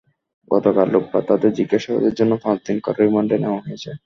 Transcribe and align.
গতকাল 0.51 0.87
রোববার 0.91 1.23
তাঁদের 1.29 1.51
জিজ্ঞাসাবাদের 1.57 2.13
জন্য 2.19 2.33
পাঁচ 2.43 2.57
দিন 2.67 2.77
করে 2.85 2.99
রিমান্ডে 2.99 3.37
নেওয়া 3.39 3.63
হয়েছে। 3.65 3.89